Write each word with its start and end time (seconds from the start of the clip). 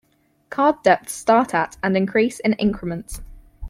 Card 0.49 0.81
depths 0.81 1.11
start 1.13 1.53
at 1.53 1.77
and 1.83 1.95
increase 1.95 2.39
in 2.39 2.53
increments. 2.53 3.21